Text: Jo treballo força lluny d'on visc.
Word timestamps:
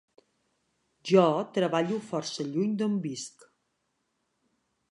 Jo 1.09 1.25
treballo 1.57 1.99
força 2.07 2.47
lluny 2.47 2.73
d'on 2.81 2.95
visc. 3.07 3.47